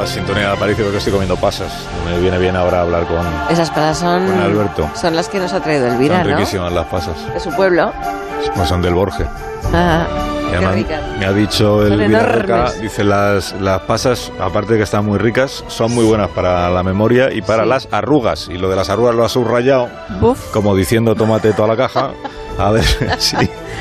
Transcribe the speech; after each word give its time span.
la 0.00 0.06
sintonía 0.06 0.46
de 0.48 0.52
Aparicio 0.54 0.84
porque 0.84 0.98
estoy 0.98 1.12
comiendo 1.12 1.36
pasas. 1.36 1.72
Me 2.06 2.18
viene 2.18 2.38
bien 2.38 2.56
ahora 2.56 2.80
hablar 2.82 3.06
con, 3.06 3.18
Esas 3.50 3.70
pasas 3.70 3.98
son, 3.98 4.26
con 4.26 4.40
Alberto. 4.40 4.90
son 4.94 5.14
las 5.16 5.28
que 5.28 5.38
nos 5.38 5.52
ha 5.52 5.60
traído 5.60 5.86
Elvira, 5.86 6.20
Son 6.22 6.30
¿no? 6.30 6.36
riquísimas 6.36 6.72
las 6.72 6.86
pasas. 6.86 7.14
De 7.34 7.40
su 7.40 7.50
pueblo. 7.50 7.92
Pues 8.54 8.68
son 8.68 8.80
del 8.82 8.94
Borge. 8.94 9.24
Ah, 9.74 10.06
Y 10.08 10.38
qué 10.38 10.39
además 10.56 10.76
me 11.18 11.26
ha 11.26 11.32
dicho 11.32 11.86
Son 11.88 12.00
Elvira 12.00 12.22
Roca, 12.26 12.54
enormes. 12.54 12.80
dice 12.80 13.04
las, 13.04 13.52
las 13.60 13.80
pasas, 13.82 14.32
aparte 14.40 14.72
de 14.72 14.78
que 14.78 14.84
están 14.84 15.04
muy 15.06 15.18
ricas, 15.18 15.64
son 15.68 15.94
muy 15.94 16.04
buenas 16.04 16.28
para 16.30 16.68
la 16.70 16.82
memoria 16.82 17.32
y 17.32 17.42
para 17.42 17.62
Sí. 17.64 17.68
las 17.68 17.88
arrugas. 17.90 18.48
Y 18.50 18.58
lo 18.58 18.68
de 18.70 18.76
las 18.76 18.88
arrugas 18.90 19.14
lo 19.14 19.24
ha 19.24 19.28
subrayado, 19.28 19.88
como 20.52 20.74
diciendo 20.74 21.14
tómate 21.14 21.52
toda 21.52 21.68
la 21.68 21.76
caja. 21.76 22.10
A 22.58 22.70
ver 22.72 22.84
si... 23.18 23.36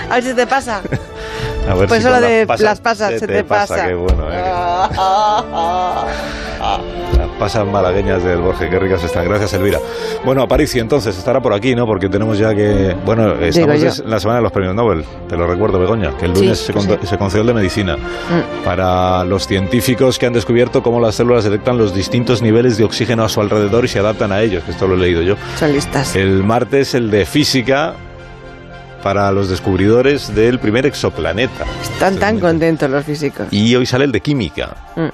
A 0.10 0.16
ver 0.16 0.24
si 0.24 0.34
te 0.34 0.48
pasa. 0.48 0.82
A 1.70 1.74
ver 1.74 1.88
Pues 1.90 2.02
si 2.04 2.10
lo 2.10 2.22
de 2.22 2.46
las 2.46 2.62
las 2.62 2.80
pasas 2.80 3.20
se 3.20 3.28
te 3.28 3.44
pasa. 3.44 3.88
Qué 3.88 3.94
bueno, 3.94 4.28
¿eh? 4.32 4.42
Pasas 7.40 7.66
malagueñas 7.66 8.22
del 8.22 8.40
Borges, 8.40 8.70
qué 8.70 8.78
ricas 8.78 9.02
están. 9.02 9.24
Gracias, 9.24 9.54
Elvira. 9.54 9.80
Bueno, 10.26 10.42
Aparici, 10.42 10.78
entonces, 10.80 11.18
estará 11.18 11.40
por 11.40 11.54
aquí, 11.54 11.74
¿no? 11.74 11.86
Porque 11.86 12.10
tenemos 12.10 12.38
ya 12.38 12.54
que... 12.54 12.96
Bueno, 13.06 13.34
estamos 13.40 13.82
en 14.00 14.10
la 14.10 14.20
semana 14.20 14.38
de 14.40 14.44
los 14.44 14.52
premios 14.52 14.76
Nobel, 14.76 15.06
te 15.30 15.38
lo 15.38 15.48
recuerdo, 15.48 15.80
Begoña, 15.80 16.12
que 16.18 16.26
el 16.26 16.36
Sí, 16.36 16.42
lunes 16.42 16.60
se, 16.60 16.74
pues 16.74 16.86
con- 16.86 17.00
sí. 17.00 17.08
se 17.08 17.18
concedió 17.18 17.42
el 17.42 17.48
de 17.48 17.54
Medicina 17.54 17.96
Mm. 17.96 18.66
para 18.66 19.24
los 19.24 19.48
científicos 19.48 20.20
que 20.20 20.26
han 20.26 20.34
descubierto 20.34 20.84
cómo 20.84 21.00
las 21.00 21.16
células 21.16 21.46
detectan 21.46 21.78
los 21.78 21.96
distintos 21.96 22.42
niveles 22.42 22.78
de 22.78 22.84
oxígeno 22.84 23.24
a 23.24 23.30
su 23.30 23.40
alrededor 23.40 23.86
y 23.86 23.88
se 23.88 24.00
adaptan 24.00 24.34
a 24.34 24.42
ellos, 24.42 24.64
que 24.66 24.72
esto 24.72 24.86
lo 24.88 24.96
he 24.96 24.98
leído 24.98 25.22
yo. 25.22 25.36
Son 25.58 25.72
listas. 25.72 26.16
El 26.18 26.44
martes 26.44 26.94
el 26.94 27.10
de 27.10 27.26
Física 27.26 27.94
para 29.02 29.32
los 29.32 29.48
descubridores 29.50 30.36
del 30.36 30.60
primer 30.60 30.86
exoplaneta. 30.86 31.64
Están 31.82 32.18
tan 32.18 32.38
contentos 32.40 32.90
los 32.90 33.06
físicos. 33.06 33.48
Y 33.50 33.74
hoy 33.78 33.86
sale 33.86 34.04
el 34.04 34.12
de 34.12 34.20
Química, 34.20 34.76
Mm. 34.98 35.08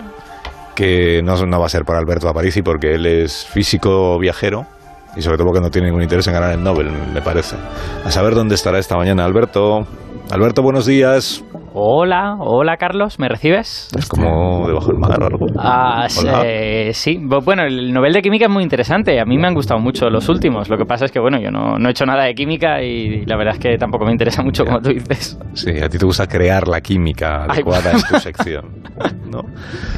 Que 0.76 1.22
no, 1.24 1.44
no 1.46 1.60
va 1.60 1.66
a 1.66 1.70
ser 1.70 1.86
para 1.86 2.00
Alberto 2.00 2.30
Aparici 2.30 2.62
porque 2.62 2.94
él 2.96 3.06
es 3.06 3.46
físico 3.46 4.20
viajero 4.20 4.68
y 5.16 5.22
sobre 5.22 5.38
todo 5.38 5.48
porque 5.48 5.62
no 5.62 5.72
tiene 5.72 5.88
ningún 5.88 6.04
interés 6.04 6.28
en 6.28 6.34
ganar 6.34 6.52
el 6.52 6.64
Nobel, 6.64 6.92
me 7.14 7.22
parece. 7.22 7.56
A 8.04 8.12
saber 8.12 8.36
dónde 8.36 8.56
estará 8.56 8.78
esta 8.80 8.98
mañana 8.98 9.26
Alberto. 9.26 9.88
Alberto, 10.30 10.62
buenos 10.62 10.86
días. 10.86 11.44
Hola, 11.78 12.38
hola 12.40 12.78
Carlos, 12.78 13.20
¿me 13.20 13.28
recibes? 13.28 13.90
Es 13.98 14.08
como 14.08 14.66
debajo 14.66 14.88
del 14.88 14.98
mar 14.98 15.22
o 15.22 15.26
algo. 15.26 15.46
Ah, 15.60 16.08
Hola. 16.22 16.42
eh, 16.46 16.92
sí, 16.94 17.18
Bu- 17.22 17.44
bueno, 17.44 17.64
el 17.64 17.92
Nobel 17.94 18.14
de 18.14 18.22
Química 18.22 18.46
es 18.46 18.50
muy 18.52 18.64
interesante, 18.64 19.20
a 19.20 19.26
mí 19.26 19.38
me 19.38 19.46
han 19.48 19.54
gustado 19.54 19.78
mucho 19.82 20.10
los 20.10 20.30
últimos, 20.30 20.70
lo 20.70 20.78
que 20.78 20.86
pasa 20.86 21.04
es 21.04 21.12
que, 21.12 21.20
bueno, 21.20 21.38
yo 21.38 21.52
no, 21.52 21.78
no 21.78 21.90
he 21.90 21.92
hecho 21.92 22.06
nada 22.06 22.24
de 22.24 22.34
química 22.34 22.82
y 22.82 23.26
la 23.26 23.36
verdad 23.36 23.56
es 23.56 23.60
que 23.60 23.78
tampoco 23.78 24.06
me 24.06 24.14
interesa 24.14 24.42
mucho 24.42 24.64
como 24.64 24.80
tú 24.80 24.92
dices. 24.92 25.38
Sí, 25.54 25.72
a 25.82 25.90
ti 25.90 25.98
te 25.98 26.06
gusta 26.06 26.28
crear 26.28 26.66
la 26.70 26.80
química 26.80 27.44
Ay, 27.44 27.50
adecuada 27.56 27.92
en 27.92 28.02
tu 28.04 28.20
sección, 28.20 28.82
¿no? 29.30 29.42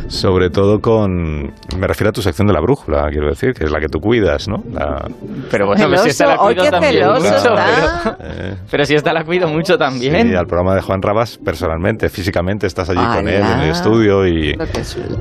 Sobre 0.08 0.50
todo 0.50 0.80
con... 0.82 1.54
Me 1.78 1.86
refiero 1.86 2.10
a 2.10 2.12
tu 2.12 2.24
sección 2.24 2.48
de 2.48 2.54
la 2.54 2.60
brújula, 2.60 3.08
quiero 3.12 3.28
decir, 3.28 3.54
que 3.54 3.66
es 3.66 3.72
la 3.72 3.80
que 3.80 3.88
tú 3.88 4.00
cuidas, 4.00 4.48
¿no? 4.48 4.64
La, 4.74 5.08
Pero 5.52 5.68
bueno, 5.68 5.88
pues 5.90 6.02
si 6.02 6.10
esta 6.10 6.26
la 6.26 6.32
Celoso, 6.38 6.46
cuido 6.48 6.64
qué 6.64 6.72
también 6.72 6.94
celoso 6.94 7.22
mucho, 7.22 7.56
pero, 7.56 8.18
eh, 8.20 8.56
pero 8.72 8.86
si 8.86 8.96
esta 8.96 9.14
la 9.14 9.24
cuido 9.24 9.48
mucho 9.48 9.78
también. 9.78 10.28
Sí, 10.28 10.34
al 10.36 10.48
programa 10.48 10.74
de 10.74 10.82
Juan 10.82 11.04
Rabas 11.04 11.38
personalmente, 11.68 12.10
físicamente, 12.10 12.66
estás 12.66 12.90
allí 12.90 13.06
con 13.14 13.28
él 13.28 13.42
en 13.42 13.60
el 13.60 13.70
estudio 13.72 14.26
y 14.26 14.56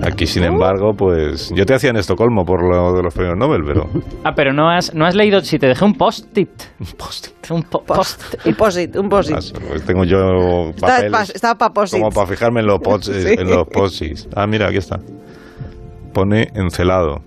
aquí, 0.02 0.27
sin 0.27 0.44
embargo, 0.44 0.92
pues 0.97 1.50
yo 1.55 1.66
te 1.66 1.75
hacía 1.75 1.91
en 1.91 1.97
Estocolmo 1.97 2.44
por 2.44 2.62
lo 2.62 2.92
de 2.94 3.02
los 3.02 3.12
premios 3.12 3.36
Nobel, 3.36 3.62
pero 3.66 3.89
Ah, 4.25 4.33
pero 4.34 4.52
no 4.52 4.70
has, 4.70 4.94
no 4.94 5.05
has 5.06 5.14
leído, 5.14 5.41
si 5.41 5.58
te 5.58 5.67
dejé 5.67 5.84
un 5.84 5.94
post-it. 5.94 6.48
Post-it. 6.97 7.50
Un 7.50 7.62
po- 7.64 7.83
post 7.84 8.22
Un 8.44 8.50
un 8.50 9.08
posit. 9.08 9.58
pues 9.69 9.84
tengo 9.84 10.05
yo 10.05 10.70
papeles 10.80 11.11
pa- 11.12 11.22
Estaba 11.22 11.55
para 11.58 11.72
posit. 11.74 11.98
como 11.98 12.11
para 12.11 12.27
fijarme 12.27 12.61
en 12.61 12.67
los 12.67 12.78
posts, 12.80 13.06
Sí. 13.22 13.34
en 13.39 13.48
los 13.50 13.67
posts. 13.69 14.28
Ah, 14.34 14.47
mira, 14.47 14.69
aquí 14.69 14.78
está. 14.78 14.98
Pone 16.12 16.48
encelado. 16.55 17.22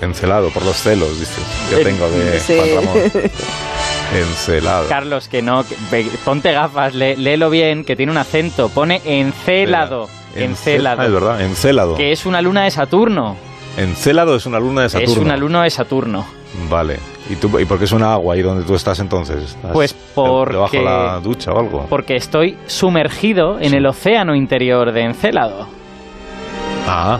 Encelado 0.00 0.50
por 0.50 0.64
los 0.64 0.76
celos, 0.76 1.18
dices. 1.18 1.44
Que 1.70 1.80
Eh, 1.80 1.84
tengo 1.84 2.08
de 2.10 2.38
Sí. 2.40 2.54
Juan 2.56 2.84
Ramón. 2.86 3.12
Encelado. 4.14 4.88
Carlos, 4.88 5.28
que 5.28 5.42
no, 5.42 5.64
que- 5.64 6.10
ponte 6.24 6.52
gafas, 6.52 6.94
lé- 6.94 7.16
léelo 7.16 7.50
bien, 7.50 7.84
que 7.84 7.94
tiene 7.94 8.10
un 8.12 8.18
acento, 8.18 8.68
pone 8.70 9.02
encelado, 9.04 10.08
Encel- 10.34 10.42
encelado, 10.42 11.02
Ah, 11.02 11.06
es 11.06 11.12
verdad, 11.12 11.40
Encélado. 11.42 11.94
que 11.94 12.12
es 12.12 12.24
una 12.26 12.40
luna 12.40 12.64
de 12.64 12.70
Saturno, 12.70 13.36
Encélado 13.76 14.34
es 14.36 14.46
una 14.46 14.58
luna 14.58 14.82
de 14.82 14.88
Saturno. 14.88 15.12
es 15.12 15.18
una 15.18 15.36
luna 15.36 15.62
de 15.64 15.70
Saturno. 15.70 16.26
Vale. 16.70 16.98
¿Y, 17.30 17.36
tú, 17.36 17.58
¿Y 17.58 17.66
por 17.66 17.78
qué 17.78 17.84
es 17.84 17.92
una 17.92 18.14
agua 18.14 18.34
ahí 18.34 18.40
donde 18.42 18.64
tú 18.64 18.74
estás 18.74 18.98
entonces? 19.00 19.42
¿Estás 19.44 19.70
Pues 19.72 19.92
porque- 20.14 20.54
¿Debajo 20.54 20.76
de 20.78 20.82
la 20.82 21.20
ducha 21.20 21.52
o 21.52 21.58
algo? 21.60 21.86
Porque 21.90 22.16
estoy 22.16 22.56
sumergido 22.66 23.58
en 23.60 23.74
el 23.74 23.84
océano 23.84 24.34
interior 24.34 24.90
de 24.92 25.02
Encélado. 25.02 25.68
Ah, 26.88 27.18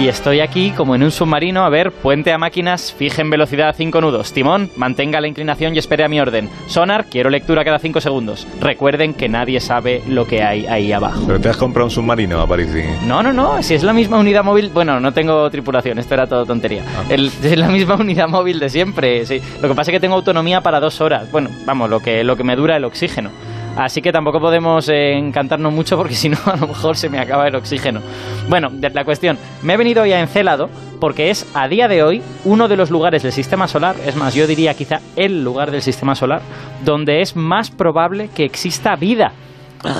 Y 0.00 0.08
estoy 0.08 0.40
aquí 0.40 0.70
como 0.70 0.94
en 0.94 1.02
un 1.02 1.10
submarino, 1.10 1.64
a 1.64 1.68
ver, 1.68 1.92
puente 1.92 2.32
a 2.32 2.38
máquinas, 2.38 2.92
fijen 2.96 3.28
velocidad 3.30 3.68
a 3.68 3.72
5 3.74 4.00
nudos. 4.00 4.32
Timón, 4.32 4.70
mantenga 4.74 5.20
la 5.20 5.28
inclinación 5.28 5.74
y 5.74 5.78
espere 5.78 6.02
a 6.02 6.08
mi 6.08 6.18
orden. 6.18 6.48
Sonar, 6.66 7.04
quiero 7.10 7.28
lectura 7.30 7.62
cada 7.64 7.78
5 7.78 8.00
segundos. 8.00 8.46
Recuerden 8.60 9.12
que 9.14 9.28
nadie 9.28 9.60
sabe 9.60 10.02
lo 10.08 10.26
que 10.26 10.42
hay 10.42 10.66
ahí 10.66 10.92
abajo. 10.92 11.22
pero 11.26 11.38
te 11.40 11.50
has 11.50 11.56
comprado 11.58 11.84
un 11.86 11.90
submarino, 11.90 12.40
Aparici. 12.40 12.82
No, 13.06 13.22
no, 13.22 13.32
no, 13.34 13.62
si 13.62 13.74
es 13.74 13.82
la 13.84 13.92
misma 13.92 14.18
unidad 14.18 14.42
móvil, 14.42 14.70
bueno, 14.70 14.98
no 14.98 15.12
tengo 15.12 15.48
tripulación, 15.50 15.98
esto 15.98 16.14
era 16.14 16.26
todo 16.26 16.46
tontería. 16.46 16.82
Ah. 16.96 17.04
El- 17.10 17.26
es 17.26 17.58
la 17.58 17.68
misma 17.68 17.94
unidad 18.00 18.28
móvil 18.28 18.58
de 18.58 18.70
siempre, 18.70 19.24
sí. 19.26 19.40
Lo 19.60 19.68
que 19.68 19.74
pasa 19.74 19.90
es 19.90 19.96
que 19.96 20.00
tengo 20.00 20.14
autonomía 20.16 20.62
para 20.62 20.80
dos 20.80 21.00
horas, 21.02 21.30
bueno, 21.30 21.50
vamos, 21.66 21.90
lo 21.90 22.00
que, 22.00 22.24
lo 22.24 22.34
que 22.36 22.44
me 22.44 22.56
dura 22.56 22.76
el 22.76 22.84
oxígeno. 22.84 23.30
Así 23.76 24.02
que 24.02 24.12
tampoco 24.12 24.38
podemos 24.40 24.88
eh, 24.88 25.16
encantarnos 25.16 25.72
mucho 25.72 25.96
porque 25.96 26.14
si 26.16 26.28
no 26.28 26.38
a 26.44 26.56
lo 26.56 26.68
mejor 26.68 26.96
se 26.96 27.08
me 27.08 27.18
acaba 27.18 27.48
el 27.48 27.54
oxígeno. 27.54 28.00
Bueno, 28.48 28.70
la 28.80 29.04
cuestión, 29.04 29.38
me 29.62 29.74
he 29.74 29.76
venido 29.76 30.02
hoy 30.02 30.12
a 30.12 30.20
Encélado 30.20 30.68
porque 31.00 31.30
es 31.30 31.46
a 31.54 31.66
día 31.68 31.88
de 31.88 32.02
hoy 32.02 32.22
uno 32.44 32.68
de 32.68 32.76
los 32.76 32.90
lugares 32.90 33.22
del 33.22 33.32
sistema 33.32 33.66
solar, 33.66 33.96
es 34.06 34.14
más, 34.14 34.34
yo 34.34 34.46
diría 34.46 34.74
quizá 34.74 35.00
el 35.16 35.42
lugar 35.42 35.70
del 35.70 35.82
sistema 35.82 36.14
solar, 36.14 36.42
donde 36.84 37.22
es 37.22 37.34
más 37.34 37.70
probable 37.70 38.28
que 38.34 38.44
exista 38.44 38.94
vida. 38.96 39.32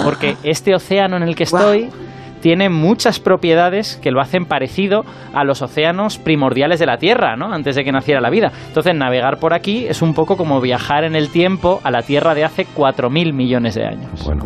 Porque 0.05 0.37
este 0.45 0.77
océano 0.77 1.17
en 1.17 1.25
el 1.25 1.35
que 1.35 1.43
estoy 1.43 1.91
tiene 2.43 2.69
muchas 2.69 3.21
propiedades 3.21 3.99
que 4.03 4.11
lo 4.11 4.21
hacen 4.21 4.45
parecido 4.45 5.05
a 5.33 5.45
los 5.45 5.63
océanos 5.63 6.19
primordiales 6.19 6.81
de 6.81 6.87
la 6.87 6.99
Tierra, 6.99 7.37
¿no? 7.37 7.55
Antes 7.55 7.77
de 7.77 7.85
que 7.85 7.93
naciera 7.93 8.21
la 8.21 8.31
vida. 8.31 8.53
Entonces, 8.67 8.95
navegar 8.95 9.39
por 9.39 9.55
aquí 9.55 9.87
es 9.87 10.03
un 10.03 10.13
poco 10.13 10.37
como 10.37 10.61
viajar 10.61 11.05
en 11.05 11.15
el 11.15 11.31
tiempo 11.31 11.81
a 11.85 11.91
la 11.91 12.03
Tierra 12.03 12.35
de 12.35 12.45
hace 12.45 12.67
4.000 12.67 13.33
millones 13.33 13.77
de 13.77 13.87
años. 13.87 14.25
Bueno. 14.25 14.45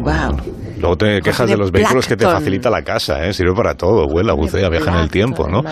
Luego 0.79 0.97
te 0.97 1.21
quejas 1.23 1.49
de 1.49 1.57
los 1.57 1.73
vehículos 1.73 2.07
que 2.07 2.17
te 2.17 2.27
facilita 2.27 2.69
la 2.69 2.83
casa, 2.83 3.25
¿eh? 3.25 3.33
Sirve 3.33 3.55
para 3.55 3.75
todo, 3.75 4.07
vuela, 4.09 4.35
bucea, 4.35 4.69
viaja 4.69 4.91
en 4.93 4.99
el 4.99 5.11
tiempo, 5.11 5.49
¿no? 5.49 5.63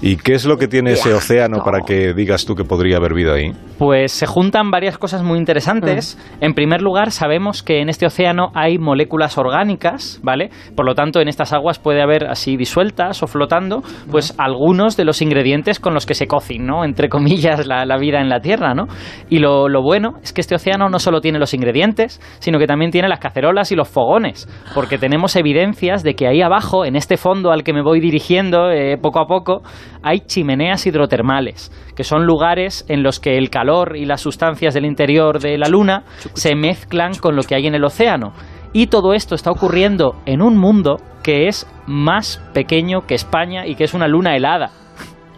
¿Y 0.00 0.16
qué 0.16 0.34
es 0.34 0.46
lo 0.46 0.56
que 0.56 0.68
tiene 0.68 0.92
ese 0.92 1.12
océano 1.12 1.62
para 1.62 1.80
que 1.80 2.14
digas 2.14 2.46
tú 2.46 2.54
que 2.54 2.64
podría 2.64 2.96
haber 2.96 3.12
vida 3.12 3.34
ahí? 3.34 3.52
Pues 3.78 4.12
se 4.12 4.26
juntan 4.26 4.70
varias 4.70 4.96
cosas 4.96 5.22
muy 5.22 5.38
interesantes. 5.38 6.18
En 6.40 6.54
primer 6.54 6.80
lugar, 6.80 7.10
sabemos 7.10 7.62
que 7.62 7.82
en 7.82 7.90
este 7.90 8.06
océano 8.06 8.50
hay 8.54 8.78
moléculas 8.78 9.36
orgánicas, 9.36 10.18
¿vale? 10.22 10.50
Por 10.74 10.86
lo 10.86 10.94
tanto, 10.94 11.20
en 11.20 11.28
estas 11.28 11.52
aguas 11.58 11.78
puede 11.78 12.02
haber 12.02 12.26
así 12.26 12.56
disueltas 12.56 13.22
o 13.22 13.26
flotando, 13.26 13.82
pues 14.10 14.34
algunos 14.38 14.96
de 14.96 15.04
los 15.04 15.20
ingredientes 15.20 15.80
con 15.80 15.94
los 15.94 16.06
que 16.06 16.14
se 16.14 16.26
cocin, 16.26 16.66
¿no? 16.66 16.84
Entre 16.84 17.08
comillas, 17.08 17.66
la, 17.66 17.84
la 17.84 17.98
vida 17.98 18.20
en 18.20 18.28
la 18.28 18.40
Tierra, 18.40 18.74
¿no? 18.74 18.86
Y 19.28 19.38
lo, 19.38 19.68
lo 19.68 19.82
bueno 19.82 20.14
es 20.22 20.32
que 20.32 20.40
este 20.40 20.54
océano 20.54 20.88
no 20.88 20.98
solo 20.98 21.20
tiene 21.20 21.38
los 21.38 21.54
ingredientes, 21.54 22.20
sino 22.38 22.58
que 22.58 22.66
también 22.66 22.90
tiene 22.90 23.08
las 23.08 23.20
cacerolas 23.20 23.72
y 23.72 23.76
los 23.76 23.88
fogones, 23.88 24.48
porque 24.74 24.98
tenemos 24.98 25.36
evidencias 25.36 26.02
de 26.02 26.14
que 26.14 26.26
ahí 26.26 26.42
abajo, 26.42 26.84
en 26.84 26.96
este 26.96 27.16
fondo 27.16 27.50
al 27.50 27.64
que 27.64 27.72
me 27.72 27.82
voy 27.82 28.00
dirigiendo 28.00 28.70
eh, 28.70 28.96
poco 28.96 29.20
a 29.20 29.26
poco, 29.26 29.62
hay 30.02 30.20
chimeneas 30.20 30.86
hidrotermales, 30.86 31.72
que 31.96 32.04
son 32.04 32.24
lugares 32.24 32.84
en 32.88 33.02
los 33.02 33.20
que 33.20 33.36
el 33.36 33.50
calor 33.50 33.96
y 33.96 34.04
las 34.04 34.20
sustancias 34.20 34.74
del 34.74 34.86
interior 34.86 35.40
de 35.40 35.58
la 35.58 35.68
Luna 35.68 36.04
se 36.34 36.54
mezclan 36.54 37.14
con 37.14 37.36
lo 37.36 37.42
que 37.42 37.54
hay 37.54 37.66
en 37.66 37.74
el 37.74 37.84
océano. 37.84 38.32
Y 38.72 38.88
todo 38.88 39.14
esto 39.14 39.34
está 39.34 39.50
ocurriendo 39.50 40.16
en 40.26 40.42
un 40.42 40.56
mundo 40.56 40.98
que 41.28 41.46
es 41.46 41.66
más 41.86 42.40
pequeño 42.54 43.06
que 43.06 43.14
España 43.14 43.66
y 43.66 43.74
que 43.74 43.84
es 43.84 43.92
una 43.92 44.08
luna 44.08 44.34
helada. 44.34 44.70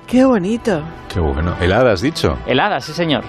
Qué 0.07 0.25
bonito. 0.25 0.85
Qué 1.13 1.19
bueno. 1.19 1.57
Helada, 1.61 1.91
has 1.91 2.01
dicho. 2.01 2.39
Helada, 2.47 2.81
sí 2.81 2.93
señor. 2.93 3.25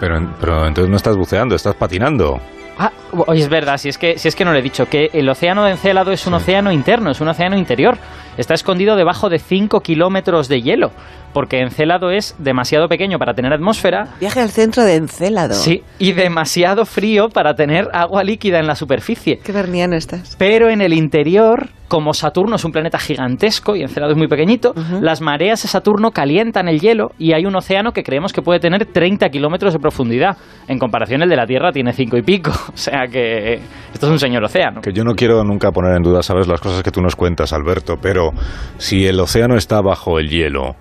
Pero, 0.00 0.26
pero 0.40 0.66
entonces 0.66 0.88
no 0.88 0.96
estás 0.96 1.18
buceando, 1.18 1.54
estás 1.54 1.74
patinando. 1.74 2.40
Ah, 2.78 2.92
oye, 3.26 3.40
es 3.40 3.48
verdad, 3.48 3.78
si 3.78 3.88
es 3.88 3.96
que, 3.98 4.18
si 4.18 4.28
es 4.28 4.36
que 4.36 4.44
no 4.44 4.52
le 4.52 4.58
he 4.58 4.62
dicho, 4.62 4.86
que 4.86 5.08
el 5.12 5.28
océano 5.28 5.64
de 5.64 5.72
Encélado 5.72 6.12
es 6.12 6.26
un 6.26 6.34
océano 6.34 6.70
interno, 6.70 7.10
es 7.10 7.20
un 7.20 7.28
océano 7.28 7.56
interior. 7.56 7.96
Está 8.36 8.52
escondido 8.52 8.96
debajo 8.96 9.30
de 9.30 9.38
5 9.38 9.80
kilómetros 9.80 10.48
de 10.48 10.60
hielo, 10.60 10.90
porque 11.32 11.60
Encélado 11.60 12.10
es 12.10 12.36
demasiado 12.38 12.86
pequeño 12.86 13.18
para 13.18 13.32
tener 13.32 13.50
atmósfera, 13.54 14.08
Viaje 14.20 14.40
al 14.40 14.50
centro 14.50 14.84
de 14.84 14.96
Encélado. 14.96 15.54
sí, 15.54 15.82
y 15.98 16.12
demasiado 16.12 16.84
frío 16.84 17.30
para 17.30 17.54
tener 17.54 17.88
agua 17.94 18.24
líquida 18.24 18.58
en 18.58 18.66
la 18.66 18.74
superficie. 18.74 19.38
Qué 19.42 19.52
verniano 19.52 19.96
estás. 19.96 20.36
Pero 20.38 20.68
en 20.68 20.82
el 20.82 20.92
interior, 20.92 21.70
como 21.88 22.12
Saturno 22.12 22.56
es 22.56 22.64
un 22.66 22.72
planeta 22.72 22.98
gigantesco 22.98 23.74
y 23.74 23.80
Encélado 23.82 24.12
es 24.12 24.18
muy 24.18 24.28
pequeñito, 24.28 24.74
las 25.00 25.22
mareas 25.22 25.62
de 25.62 25.68
Saturno 25.68 26.10
calientan 26.10 26.68
el 26.68 26.80
hielo 26.80 27.12
y 27.18 27.32
hay 27.32 27.46
un 27.46 27.56
océano 27.56 27.92
que 27.92 28.02
creemos 28.02 28.34
que 28.34 28.42
puede 28.42 28.60
tener 28.60 28.84
30 28.84 29.30
kilómetros 29.30 29.72
de 29.72 29.78
profundidad. 29.78 30.36
En 30.68 30.78
comparación, 30.78 31.22
el 31.22 31.30
de 31.30 31.36
la 31.36 31.46
Tierra 31.46 31.72
tiene 31.72 31.94
5 31.94 32.18
y 32.18 32.22
pico. 32.22 32.52
O 32.74 32.76
sea 32.76 33.06
que 33.10 33.54
esto 33.92 34.06
es 34.06 34.12
un 34.12 34.18
señor 34.18 34.44
océano. 34.44 34.80
Que 34.80 34.92
yo 34.92 35.04
no 35.04 35.14
quiero 35.14 35.42
nunca 35.44 35.70
poner 35.70 35.96
en 35.96 36.02
duda, 36.02 36.22
sabes, 36.22 36.46
las 36.46 36.60
cosas 36.60 36.82
que 36.82 36.90
tú 36.90 37.00
nos 37.00 37.16
cuentas, 37.16 37.52
Alberto, 37.52 37.96
pero 38.00 38.30
si 38.78 39.06
el 39.06 39.18
océano 39.20 39.56
está 39.56 39.80
bajo 39.80 40.18
el 40.18 40.28
hielo, 40.28 40.74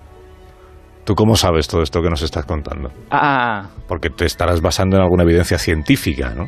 ¿tú 1.05 1.15
cómo 1.15 1.35
sabes 1.35 1.67
todo 1.67 1.81
esto 1.81 2.01
que 2.01 2.09
nos 2.09 2.21
estás 2.21 2.45
contando? 2.45 2.89
Ah, 3.11 3.69
Porque 3.87 4.09
te 4.09 4.25
estarás 4.25 4.61
basando 4.61 4.97
en 4.97 5.03
alguna 5.03 5.23
evidencia 5.23 5.57
científica, 5.57 6.33
¿no? 6.35 6.47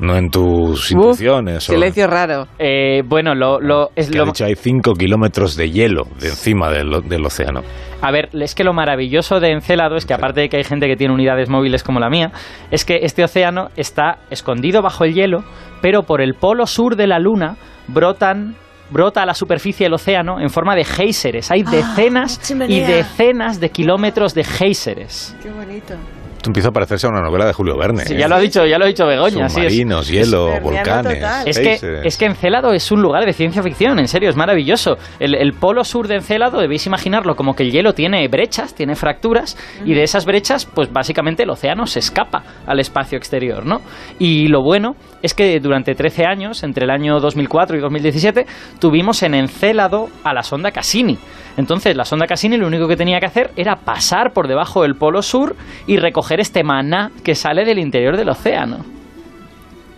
No 0.00 0.16
en 0.16 0.30
tus 0.30 0.86
Uf, 0.86 0.92
intuiciones. 0.92 1.68
o- 1.68 1.72
Silencio 1.72 2.06
raro. 2.06 2.46
eh, 2.58 3.02
bueno, 3.04 3.34
lo, 3.34 3.60
lo, 3.60 3.90
es 3.96 4.08
que 4.10 4.16
lo, 4.18 4.22
ha 4.24 4.26
dicho 4.26 4.44
hay 4.44 4.54
5 4.54 4.94
kilómetros 4.94 5.56
de 5.56 5.70
hielo 5.70 6.04
de 6.20 6.28
encima 6.28 6.70
del, 6.70 7.02
del 7.08 7.24
océano. 7.26 7.62
A 8.00 8.12
ver, 8.12 8.28
es 8.32 8.54
que 8.54 8.62
lo 8.62 8.72
maravilloso 8.72 9.40
de 9.40 9.50
Encélado 9.50 9.96
es 9.96 10.06
que 10.06 10.14
aparte 10.14 10.40
de 10.42 10.48
que 10.48 10.58
hay 10.58 10.64
gente 10.64 10.86
que 10.86 10.94
tiene 10.96 11.12
unidades 11.12 11.48
móviles 11.48 11.82
como 11.82 11.98
la 11.98 12.08
mía, 12.10 12.30
es 12.70 12.84
que 12.84 13.00
este 13.02 13.24
océano 13.24 13.68
está 13.76 14.18
escondido 14.30 14.82
bajo 14.82 15.02
el 15.04 15.14
hielo, 15.14 15.42
pero 15.82 16.04
por 16.04 16.20
el 16.20 16.34
polo 16.34 16.66
sur 16.66 16.94
de 16.94 17.08
la 17.08 17.18
Luna 17.18 17.56
brotan 17.88 18.54
brota 18.90 19.22
a 19.22 19.26
la 19.26 19.34
superficie 19.34 19.84
del 19.84 19.92
océano 19.94 20.40
en 20.40 20.48
forma 20.48 20.74
de 20.74 20.82
géiseres. 20.84 21.50
Hay 21.50 21.62
Ah, 21.66 21.70
decenas 21.70 22.40
y 22.68 22.80
decenas 22.80 23.60
de 23.60 23.68
kilómetros 23.68 24.32
de 24.32 24.44
géiseres. 24.44 25.36
Qué 25.42 25.50
bonito. 25.50 25.94
Esto 26.48 26.52
empieza 26.52 26.68
a 26.70 26.72
parecerse 26.72 27.06
a 27.06 27.10
una 27.10 27.20
novela 27.20 27.44
de 27.44 27.52
Julio 27.52 27.76
Verne. 27.76 28.06
Sí, 28.06 28.14
¿eh? 28.14 28.18
ya 28.20 28.26
lo 28.26 28.36
ha 28.36 28.40
dicho, 28.40 28.64
ya 28.64 28.78
lo 28.78 28.86
ha 28.86 28.88
dicho 28.88 29.06
Begoña, 29.06 29.46
es. 29.46 29.52
Submarinos, 29.52 30.08
hielo, 30.08 30.58
volcanes. 30.62 31.22
Es 31.44 31.58
que, 31.58 31.64
géiseres. 31.64 32.06
es 32.06 32.16
que 32.16 32.24
Encélado 32.24 32.72
es 32.72 32.90
un 32.90 33.02
lugar 33.02 33.26
de 33.26 33.34
ciencia 33.34 33.62
ficción, 33.62 33.98
en 33.98 34.08
serio, 34.08 34.30
es 34.30 34.36
maravilloso. 34.36 34.96
El, 35.20 35.34
el 35.34 35.52
polo 35.52 35.84
sur 35.84 36.08
de 36.08 36.14
Encélado 36.14 36.58
debéis 36.58 36.86
imaginarlo 36.86 37.36
como 37.36 37.54
que 37.54 37.64
el 37.64 37.70
hielo 37.70 37.92
tiene 37.92 38.26
brechas, 38.28 38.74
tiene 38.74 38.94
fracturas, 38.94 39.58
y 39.84 39.92
de 39.92 40.02
esas 40.02 40.24
brechas, 40.24 40.64
pues 40.64 40.90
básicamente 40.90 41.42
el 41.42 41.50
océano 41.50 41.86
se 41.86 41.98
escapa 41.98 42.42
al 42.66 42.80
espacio 42.80 43.18
exterior, 43.18 43.66
¿no? 43.66 43.82
Y 44.18 44.48
lo 44.48 44.62
bueno 44.62 44.96
es 45.22 45.34
que 45.34 45.58
durante 45.60 45.94
13 45.94 46.24
años, 46.24 46.62
entre 46.62 46.84
el 46.84 46.90
año 46.90 47.20
2004 47.20 47.76
y 47.76 47.80
2017, 47.80 48.46
tuvimos 48.78 49.22
en 49.22 49.34
Encélado 49.34 50.08
a 50.24 50.32
la 50.32 50.42
sonda 50.42 50.70
Cassini. 50.70 51.18
Entonces, 51.56 51.96
la 51.96 52.04
sonda 52.04 52.26
Cassini 52.26 52.56
lo 52.56 52.68
único 52.68 52.86
que 52.86 52.96
tenía 52.96 53.18
que 53.18 53.26
hacer 53.26 53.50
era 53.56 53.76
pasar 53.76 54.32
por 54.32 54.46
debajo 54.46 54.82
del 54.82 54.94
polo 54.94 55.22
sur 55.22 55.56
y 55.88 55.96
recoger 55.96 56.37
este 56.40 56.62
maná 56.62 57.10
que 57.22 57.34
sale 57.34 57.64
del 57.64 57.78
interior 57.78 58.16
del 58.16 58.28
océano. 58.28 58.78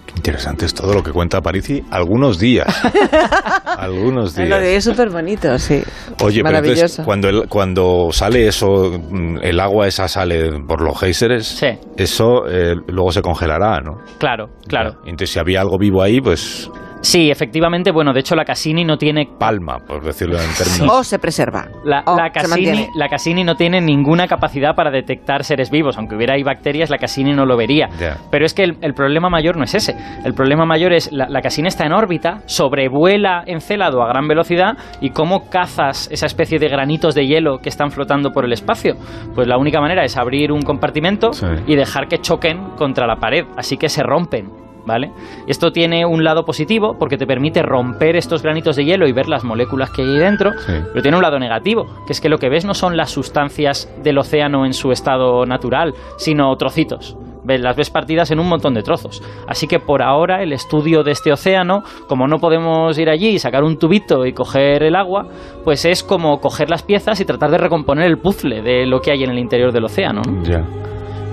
Qué 0.06 0.14
interesante 0.16 0.66
es 0.66 0.74
todo 0.74 0.92
lo 0.92 1.02
que 1.04 1.12
cuenta 1.12 1.40
Parisi 1.40 1.82
algunos 1.90 2.38
días. 2.38 2.66
algunos 3.78 4.36
Lo 4.36 4.56
de 4.56 4.68
días. 4.68 4.78
es 4.78 4.84
súper 4.84 5.08
bonito, 5.10 5.56
sí. 5.58 5.82
Oye, 6.22 6.42
pero 6.42 6.58
entonces, 6.58 7.00
cuando, 7.04 7.28
el- 7.28 7.48
cuando 7.48 8.08
sale 8.10 8.46
eso, 8.48 8.90
mm, 9.10 9.38
el 9.42 9.60
agua 9.60 9.86
esa 9.86 10.08
sale 10.08 10.50
por 10.66 10.80
los 10.82 10.98
géiseres, 10.98 11.46
Sí. 11.46 11.68
eso 11.96 12.46
eh, 12.48 12.74
luego 12.88 13.12
se 13.12 13.22
congelará, 13.22 13.80
¿no? 13.80 13.98
Claro, 14.18 14.50
claro. 14.66 14.96
Entonces, 15.04 15.30
si 15.30 15.38
había 15.38 15.60
algo 15.60 15.78
vivo 15.78 16.02
ahí, 16.02 16.20
pues 16.20 16.68
Sí, 17.02 17.30
efectivamente, 17.30 17.90
bueno, 17.92 18.12
de 18.12 18.20
hecho 18.20 18.34
la 18.36 18.44
Cassini 18.44 18.84
no 18.84 18.98
tiene 18.98 19.26
palma, 19.38 19.78
por 19.78 20.04
decirlo 20.04 20.36
en 20.38 20.52
términos. 20.54 20.98
O 20.98 21.02
se 21.02 21.18
preserva. 21.18 21.66
la, 21.84 22.02
o 22.06 22.14
la 22.16 22.26
se 22.26 22.32
Cassini, 22.32 22.66
mantiene. 22.66 22.88
la 22.94 23.08
Cassini 23.08 23.42
no 23.44 23.54
tiene 23.56 23.80
ninguna 23.80 24.26
capacidad 24.26 24.74
para 24.74 24.90
detectar 24.90 25.42
seres 25.44 25.70
vivos, 25.70 25.96
aunque 25.96 26.14
hubiera 26.14 26.34
ahí 26.34 26.42
bacterias, 26.42 26.90
la 26.90 26.98
Cassini 26.98 27.32
no 27.32 27.46
lo 27.46 27.56
vería. 27.56 27.88
Pero 28.30 28.44
es 28.44 28.52
que 28.52 28.64
el, 28.64 28.76
el 28.82 28.92
problema 28.92 29.30
mayor 29.30 29.56
no 29.56 29.64
es 29.64 29.74
ese. 29.74 29.96
El 30.24 30.34
problema 30.34 30.66
mayor 30.66 30.92
es 30.92 31.10
la, 31.10 31.26
la 31.28 31.40
Cassini 31.40 31.68
está 31.68 31.86
en 31.86 31.92
órbita, 31.92 32.42
sobrevuela 32.46 33.44
Encélado 33.46 34.02
a 34.02 34.08
gran 34.08 34.28
velocidad 34.28 34.76
y 35.00 35.10
cómo 35.10 35.48
cazas 35.48 36.08
esa 36.12 36.26
especie 36.26 36.58
de 36.58 36.68
granitos 36.68 37.14
de 37.14 37.26
hielo 37.26 37.58
que 37.58 37.70
están 37.70 37.90
flotando 37.90 38.30
por 38.30 38.44
el 38.44 38.52
espacio. 38.52 38.96
Pues 39.34 39.48
la 39.48 39.56
única 39.56 39.80
manera 39.80 40.04
es 40.04 40.16
abrir 40.18 40.52
un 40.52 40.60
compartimento 40.62 41.32
Sí. 41.32 41.46
y 41.66 41.76
dejar 41.76 42.08
que 42.08 42.18
choquen 42.18 42.72
contra 42.76 43.06
la 43.06 43.16
pared, 43.16 43.44
así 43.56 43.76
que 43.78 43.88
se 43.88 44.02
rompen. 44.02 44.50
¿Vale? 44.86 45.12
Esto 45.46 45.72
tiene 45.72 46.06
un 46.06 46.24
lado 46.24 46.44
positivo 46.44 46.96
porque 46.98 47.16
te 47.18 47.26
permite 47.26 47.62
romper 47.62 48.16
estos 48.16 48.42
granitos 48.42 48.76
de 48.76 48.84
hielo 48.84 49.06
y 49.06 49.12
ver 49.12 49.28
las 49.28 49.44
moléculas 49.44 49.90
que 49.90 50.02
hay 50.02 50.08
ahí 50.08 50.18
dentro, 50.18 50.52
Sí. 50.66 50.72
pero 50.92 51.02
tiene 51.02 51.16
un 51.16 51.22
lado 51.22 51.38
negativo, 51.38 51.86
que 52.06 52.12
es 52.12 52.20
que 52.20 52.28
lo 52.28 52.38
que 52.38 52.48
ves 52.48 52.64
no 52.64 52.74
son 52.74 52.96
las 52.96 53.10
sustancias 53.10 53.92
del 54.02 54.18
océano 54.18 54.64
en 54.66 54.72
su 54.72 54.90
estado 54.92 55.44
natural, 55.46 55.94
sino 56.16 56.54
trocitos. 56.56 57.16
Las 57.46 57.74
ves 57.74 57.90
partidas 57.90 58.30
en 58.30 58.38
un 58.38 58.48
montón 58.48 58.74
de 58.74 58.82
trozos. 58.82 59.22
Así 59.48 59.66
que 59.66 59.80
por 59.80 60.02
ahora 60.02 60.40
el 60.42 60.52
estudio 60.52 61.02
de 61.02 61.10
este 61.10 61.32
océano, 61.32 61.82
como 62.06 62.28
no 62.28 62.38
podemos 62.38 62.96
ir 62.96 63.10
allí 63.10 63.30
y 63.30 63.38
sacar 63.40 63.64
un 63.64 63.76
tubito 63.76 64.24
y 64.24 64.32
coger 64.32 64.84
el 64.84 64.94
agua, 64.94 65.26
pues 65.64 65.84
es 65.84 66.04
como 66.04 66.38
coger 66.40 66.70
las 66.70 66.84
piezas 66.84 67.18
y 67.20 67.24
tratar 67.24 67.50
de 67.50 67.58
recomponer 67.58 68.06
el 68.06 68.18
puzzle 68.18 68.62
de 68.62 68.86
lo 68.86 69.00
que 69.00 69.10
hay 69.10 69.24
en 69.24 69.30
el 69.30 69.38
interior 69.38 69.72
del 69.72 69.84
océano. 69.84 70.22
¿no? 70.24 70.42
Ya. 70.44 70.64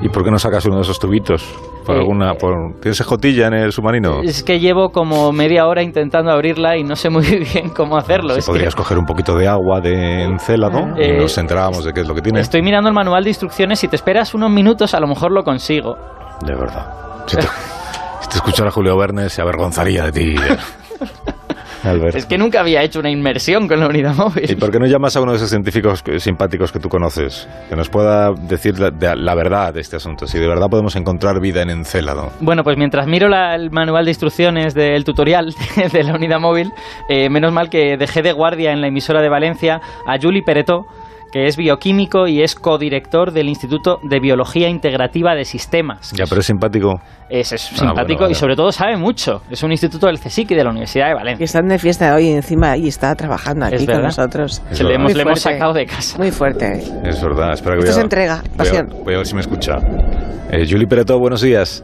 ¿Y 0.01 0.09
por 0.09 0.23
qué 0.23 0.31
no 0.31 0.39
sacas 0.39 0.65
uno 0.65 0.77
de 0.77 0.81
esos 0.83 0.97
tubitos? 0.97 1.45
¿Por 1.87 1.95
Eh, 1.95 1.99
alguna, 1.99 2.33
por- 2.35 2.79
¿Tienes 2.81 2.99
escotilla 2.99 3.47
en 3.47 3.53
el 3.53 3.71
submarino? 3.71 4.21
Es 4.21 4.43
que 4.43 4.59
llevo 4.59 4.89
como 4.89 5.31
media 5.31 5.65
hora 5.65 5.81
intentando 5.81 6.31
abrirla 6.31 6.75
y 6.77 6.83
no 6.83 6.95
sé 6.95 7.09
muy 7.09 7.23
bien 7.53 7.69
cómo 7.69 7.97
hacerlo. 7.97 8.33
Si 8.33 8.39
Es 8.39 8.45
que 8.45 8.51
podrías 8.51 8.75
coger 8.75 8.97
un 8.99 9.05
poquito 9.05 9.35
de 9.35 9.47
agua 9.47 9.79
de 9.81 10.23
encélado 10.23 10.79
y 10.97 11.01
Eh, 11.03 11.17
nos 11.17 11.37
enterábamos 11.37 11.85
de 11.85 11.93
qué 11.93 12.01
es 12.01 12.07
lo 12.07 12.13
que 12.13 12.21
tiene. 12.21 12.41
estoy 12.41 12.61
mirando 12.61 12.89
el 12.89 12.93
manual 12.95 13.23
de 13.23 13.29
instrucciones. 13.29 13.79
Si 13.79 13.87
te 13.87 13.95
esperas 13.95 14.33
unos 14.33 14.51
minutos, 14.51 14.93
a 14.93 14.99
lo 14.99 15.07
mejor 15.07 15.31
lo 15.31 15.43
consigo. 15.43 15.95
De 16.45 16.53
verdad. 16.53 16.91
Si 17.25 17.37
te, 17.37 17.41
si 18.21 18.29
te 18.29 18.35
escuchara 18.35 18.69
Julio 18.69 18.97
Verne, 18.97 19.29
se 19.29 19.41
avergonzaría 19.41 20.03
de 20.03 20.11
ti. 20.11 20.35
Albert. 21.87 22.15
Es 22.15 22.25
que 22.25 22.37
nunca 22.37 22.59
había 22.59 22.83
hecho 22.83 22.99
una 22.99 23.09
inmersión 23.09 23.67
con 23.67 23.79
la 23.79 23.87
unidad 23.87 24.13
¿Y 24.13 24.17
móvil. 24.17 24.57
por 24.57 24.71
qué 24.71 24.79
no 24.79 24.85
llamas 24.85 25.15
a 25.15 25.21
uno 25.21 25.31
de 25.31 25.37
esos 25.37 25.49
científicos 25.49 26.03
simpáticos 26.17 26.71
que 26.71 26.79
tú 26.79 26.89
conoces? 26.89 27.47
Que 27.69 27.75
nos 27.75 27.89
pueda 27.89 28.31
decir 28.33 28.79
la, 28.79 28.91
de- 28.91 29.15
la 29.15 29.35
verdad 29.35 29.73
de 29.73 29.81
este 29.81 29.95
asunto. 29.95 30.27
Si 30.27 30.37
de 30.39 30.47
verdad 30.47 30.67
podemos 30.69 30.95
encontrar 30.95 31.39
vida 31.39 31.61
en 31.61 31.69
Encélado. 31.69 32.31
Bueno, 32.39 32.63
pues 32.63 32.77
mientras 32.77 33.07
miro 33.07 33.27
la- 33.29 33.55
el 33.55 33.71
manual 33.71 34.05
de 34.05 34.11
instrucciones 34.11 34.73
del 34.73 35.03
tutorial 35.03 35.53
de 35.93 36.03
la 36.03 36.13
unidad 36.13 36.39
móvil, 36.39 36.71
eh, 37.09 37.29
menos 37.29 37.51
mal 37.53 37.69
que 37.69 37.97
dejé 37.97 38.21
de 38.21 38.31
guardia 38.33 38.71
en 38.71 38.81
la 38.81 38.87
emisora 38.87 39.21
de 39.21 39.29
Valencia 39.29 39.81
a 40.05 40.17
Juli 40.21 40.41
Peretó, 40.41 40.85
que 41.31 41.45
es 41.47 41.57
bioquímico 41.57 42.27
y 42.27 42.41
es 42.41 42.55
codirector 42.55 43.31
del 43.31 43.49
Instituto 43.49 43.99
de 44.03 44.19
Biología 44.19 44.69
Integrativa 44.69 45.35
de 45.35 45.43
Sistemas. 45.45 46.11
Ya, 46.15 46.25
pero 46.27 46.41
es 46.41 46.47
simpático. 46.47 47.01
Es, 47.29 47.51
es 47.51 47.65
Ah, 47.73 47.75
simpático 47.79 48.05
bueno, 48.05 48.19
vale. 48.21 48.31
y 48.31 48.35
sobre 48.35 48.55
todo 48.55 48.71
sabe 48.71 48.95
mucho. 48.97 49.41
Es 49.51 49.61
un 49.63 49.71
instituto 49.71 50.07
del 50.07 50.19
CSIC 50.19 50.51
y 50.51 50.55
de 50.55 50.63
la 50.63 50.69
Universidad 50.69 51.07
de 51.07 51.11
Que 51.11 51.15
Valencia. 51.15 51.43
están 51.43 51.67
de 51.67 51.77
fiesta 51.79 52.15
hoy 52.15 52.29
encima 52.29 52.77
y 52.77 52.87
está 52.87 53.13
trabajando 53.15 53.65
Es 53.67 53.73
aquí 53.73 53.85
con 53.85 54.01
nosotros. 54.01 54.61
Es 54.71 54.77
Se 54.77 54.83
le 54.83 54.95
hemos, 54.95 55.13
le 55.13 55.35
sacado 55.35 55.73
de 55.73 55.85
casa. 55.85 56.17
Muy 56.17 56.31
fuerte. 56.31 56.81
Es 57.03 57.21
verdad. 57.21 57.53
Espera 57.53 57.75
que 57.75 57.81
Esto 57.83 57.93
voy 57.95 58.03
entrega, 58.03 58.41
voy 58.41 58.53
a- 58.53 58.57
pasión. 58.57 58.89
Voy 59.03 59.13
a 59.13 59.17
ver 59.17 59.25
si 59.25 59.35
me 59.35 59.41
escucha. 59.41 59.77
Eh, 60.51 60.65
Juli 60.69 60.85
Peretó, 60.85 61.19
buenos 61.19 61.41
días. 61.41 61.83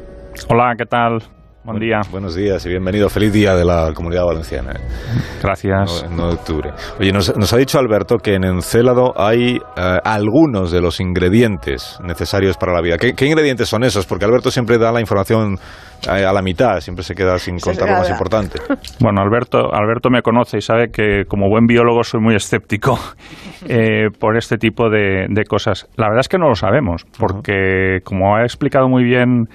Hola, 0.49 0.73
¿qué 0.77 0.85
tal? 0.85 1.21
Buen 1.65 1.79
día. 1.79 2.01
Buenos 2.11 2.35
días 2.35 2.65
y 2.65 2.69
bienvenido. 2.69 3.07
Feliz 3.07 3.31
día 3.31 3.55
de 3.55 3.63
la 3.63 3.93
Comunidad 3.93 4.25
Valenciana. 4.25 4.71
eh. 4.73 4.81
Gracias. 5.41 6.05
9 6.09 6.27
de 6.31 6.37
octubre. 6.37 6.69
Oye, 6.99 7.13
nos, 7.13 7.37
nos 7.37 7.53
ha 7.53 7.57
dicho 7.57 7.79
Alberto 7.79 8.17
que 8.17 8.33
en 8.33 8.43
Encélado 8.43 9.13
hay 9.15 9.55
eh, 9.55 9.99
algunos 10.03 10.71
de 10.71 10.81
los 10.81 10.99
ingredientes 10.99 11.97
necesarios 12.03 12.57
para 12.57 12.73
la 12.73 12.81
vida. 12.81 12.97
¿Qué, 12.97 13.13
qué 13.13 13.27
ingredientes 13.27 13.69
son 13.69 13.85
esos? 13.85 14.05
Porque 14.05 14.25
Alberto 14.25 14.51
siempre 14.51 14.77
da 14.77 14.91
la 14.91 14.99
información 14.99 15.57
eh, 16.05 16.25
a 16.25 16.33
la 16.33 16.41
mitad, 16.41 16.81
siempre 16.81 17.01
se 17.01 17.15
queda 17.15 17.39
sin 17.39 17.57
contar 17.59 17.87
lo 17.89 17.95
más 17.95 18.09
importante. 18.09 18.59
Bueno, 18.99 19.21
Alberto, 19.21 19.73
Alberto 19.73 20.09
me 20.09 20.21
conoce 20.21 20.57
y 20.57 20.61
sabe 20.61 20.89
que 20.89 21.23
como 21.27 21.47
buen 21.49 21.65
biólogo 21.65 22.03
soy 22.03 22.19
muy 22.19 22.35
escéptico 22.35 22.99
eh, 23.69 24.07
por 24.19 24.35
este 24.37 24.57
tipo 24.57 24.89
de, 24.89 25.27
de 25.29 25.43
cosas. 25.45 25.87
La 25.95 26.07
verdad 26.07 26.21
es 26.21 26.27
que 26.27 26.37
no 26.37 26.49
lo 26.49 26.55
sabemos, 26.55 27.05
porque 27.17 27.99
como 28.03 28.35
ha 28.35 28.41
explicado 28.43 28.89
muy 28.89 29.03
bien 29.03 29.45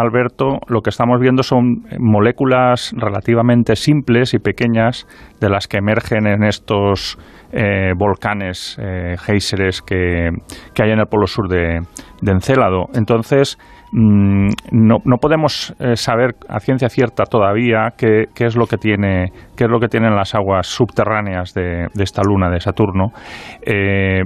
Alberto, 0.00 0.58
lo 0.68 0.80
que 0.80 0.90
estamos 0.90 1.20
viendo 1.20 1.42
son 1.42 1.84
moléculas 1.98 2.92
relativamente 2.96 3.76
simples 3.76 4.34
y 4.34 4.38
pequeñas 4.38 5.06
de 5.40 5.48
las 5.48 5.68
que 5.68 5.78
emergen 5.78 6.26
en 6.26 6.42
estos 6.42 7.18
eh, 7.52 7.92
volcanes, 7.96 8.76
eh, 8.82 9.14
que, 9.86 10.30
que 10.74 10.82
hay 10.82 10.90
en 10.90 10.98
el 10.98 11.06
polo 11.06 11.26
sur 11.26 11.48
de, 11.48 11.80
de 12.20 12.32
Encélado. 12.32 12.86
Entonces, 12.94 13.56
mm, 13.92 14.48
no, 14.72 14.96
no 15.04 15.16
podemos 15.18 15.74
eh, 15.78 15.94
saber 15.94 16.34
a 16.48 16.58
ciencia 16.58 16.88
cierta 16.88 17.24
todavía 17.24 17.92
qué, 17.96 18.24
qué 18.34 18.46
es 18.46 18.56
lo 18.56 18.66
que 18.66 18.76
tiene 18.76 19.30
qué 19.56 19.64
es 19.64 19.70
lo 19.70 19.78
que 19.78 19.88
tienen 19.88 20.16
las 20.16 20.34
aguas 20.34 20.66
subterráneas 20.66 21.54
de, 21.54 21.86
de 21.94 22.02
esta 22.02 22.22
luna 22.22 22.50
de 22.50 22.58
Saturno. 22.60 23.12
Eh, 23.62 24.22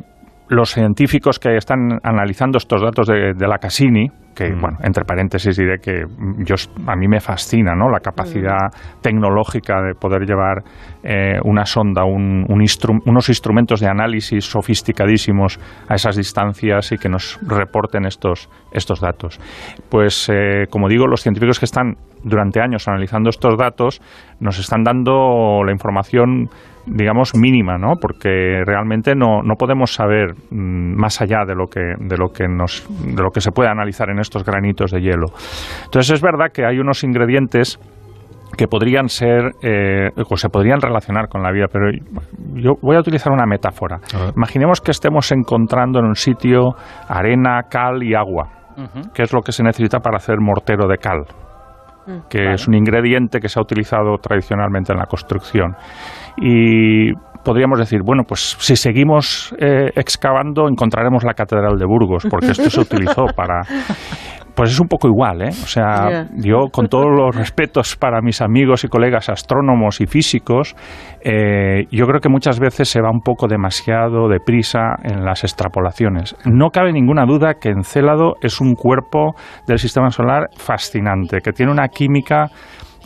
los 0.49 0.71
científicos 0.71 1.39
que 1.39 1.57
están 1.57 1.99
analizando 2.03 2.57
estos 2.57 2.81
datos 2.81 3.07
de, 3.07 3.35
de 3.35 3.49
la 3.49 3.59
Cassini, 3.59 4.09
que, 4.39 4.53
Mm. 4.55 4.61
bueno, 4.61 4.79
entre 4.85 5.05
paréntesis 5.05 5.57
diré 5.57 5.79
que 5.83 6.05
mm, 6.07 6.45
yo, 6.45 6.55
a 6.87 6.95
mí 6.95 7.09
me 7.09 7.19
fascina 7.19 7.75
¿no? 7.75 7.91
la 7.91 7.99
capacidad 7.99 8.71
tecnológica 9.03 9.83
de 9.83 9.95
poder 9.95 10.23
llevar 10.27 10.63
eh, 11.03 11.39
una 11.45 11.65
sonda, 11.67 12.05
un- 12.05 12.45
un 12.49 12.61
instru- 12.61 13.01
unos 13.07 13.29
instrumentos 13.29 13.81
de 13.81 13.89
análisis 13.89 14.45
sofisticadísimos 14.45 15.59
a 15.89 15.95
esas 15.95 16.17
distancias 16.17 16.93
y 16.93 16.99
que 16.99 17.09
nos 17.09 17.39
reporten 17.43 18.05
estos, 18.07 18.49
estos 18.73 19.01
datos. 19.01 19.41
Pues, 19.91 20.29
eh, 20.33 20.67
como 20.71 20.89
digo, 20.89 21.07
los 21.07 21.23
científicos 21.23 21.59
que 21.59 21.65
están 21.65 21.95
durante 22.23 22.61
años 22.61 22.87
analizando 22.89 23.31
estos 23.31 23.57
datos 23.57 24.01
nos 24.41 24.59
están 24.59 24.83
dando 24.85 25.63
la 25.65 25.73
información 25.73 26.49
digamos 26.91 27.35
mínima, 27.35 27.79
¿no? 27.79 27.95
Porque 28.01 28.63
realmente 28.65 29.15
no, 29.15 29.43
no 29.43 29.55
podemos 29.57 29.93
saber 29.93 30.33
mm, 30.51 30.99
más 30.99 31.21
allá 31.21 31.45
de 31.47 31.55
lo 31.55 31.67
que 31.67 31.81
de 31.99 32.17
lo 32.17 32.29
que 32.29 32.49
nos 32.49 32.87
de 32.89 33.23
lo 33.23 33.31
que 33.31 33.41
se 33.41 33.51
puede 33.51 33.69
analizar 33.69 34.11
en 34.11 34.19
estos 34.19 34.45
granitos 34.45 34.91
de 34.91 35.01
hielo. 35.01 35.27
Entonces 35.85 36.15
es 36.15 36.23
verdad 36.23 36.47
que 36.53 36.65
hay 36.65 36.79
unos 36.79 37.05
ingredientes 37.05 37.79
que 38.57 38.67
podrían 38.67 39.09
ser 39.09 39.53
eh, 39.63 40.09
o 40.17 40.37
se 40.37 40.49
podrían 40.49 40.81
relacionar 40.81 41.29
con 41.29 41.43
la 41.43 41.53
vida, 41.53 41.67
pero 41.71 41.91
yo 42.55 42.73
voy 42.83 42.97
a 42.97 43.01
utilizar 43.01 43.33
una 43.33 43.47
metáfora. 43.47 43.99
Imaginemos 44.35 44.81
que 44.81 44.91
estemos 44.91 45.31
encontrando 45.33 45.99
en 46.01 46.07
un 46.07 46.15
sitio 46.15 46.75
arena, 47.09 47.63
cal 47.71 48.03
y 48.03 48.15
agua, 48.15 48.49
que 49.15 49.23
es 49.23 49.33
lo 49.33 49.43
que 49.43 49.53
se 49.53 49.63
necesita 49.63 50.01
para 50.01 50.17
hacer 50.17 50.41
mortero 50.41 50.89
de 50.89 50.97
cal 50.97 51.25
mm. 52.07 52.29
que 52.31 52.53
es 52.53 52.67
un 52.67 52.75
ingrediente 52.75 53.39
que 53.39 53.49
se 53.49 53.61
ha 53.61 53.63
utilizado 53.63 54.17
tradicionalmente 54.17 54.93
en 54.93 54.99
la 54.99 55.07
construcción. 55.07 55.77
Y 56.41 57.13
podríamos 57.45 57.79
decir, 57.79 58.01
bueno, 58.05 58.25
pues 58.27 58.57
si 58.59 58.77
seguimos 58.77 59.55
eh, 59.59 59.91
excavando 59.97 60.69
encontraremos 60.69 61.25
la 61.25 61.35
Catedral 61.35 61.79
de 61.79 61.87
Burgos, 61.87 62.27
porque 62.29 62.49
esto 62.49 62.69
se 62.69 62.81
utilizó 62.81 63.25
para... 63.37 63.63
Pues 64.55 64.73
es 64.73 64.81
un 64.81 64.89
poco 64.89 65.07
igual, 65.07 65.43
¿eh? 65.43 65.51
O 65.51 65.69
sea, 65.69 66.27
yo 66.35 66.67
con 66.73 66.89
todos 66.89 67.07
los 67.07 67.37
respetos 67.37 67.95
para 67.95 68.21
mis 68.21 68.43
amigos 68.43 68.83
y 68.83 68.89
colegas 68.89 69.29
astrónomos 69.29 70.01
y 70.01 70.07
físicos, 70.07 70.75
eh, 71.23 71.85
yo 71.93 72.07
creo 72.07 72.21
que 72.21 72.29
muchas 72.29 72.59
veces 72.59 72.89
se 72.89 73.01
va 73.01 73.09
un 73.09 73.21
poco 73.21 73.47
demasiado 73.47 74.29
deprisa 74.29 74.97
en 75.05 75.25
las 75.25 75.45
extrapolaciones. 75.45 76.35
No 76.45 76.71
cabe 76.71 76.93
ninguna 76.93 77.25
duda 77.25 77.55
que 77.55 77.69
Encélado 77.69 78.35
es 78.43 78.61
un 78.61 78.75
cuerpo 78.75 79.37
del 79.69 79.79
sistema 79.79 80.11
solar 80.11 80.49
fascinante, 80.57 81.39
que 81.41 81.53
tiene 81.53 81.71
una 81.71 81.87
química 81.87 82.49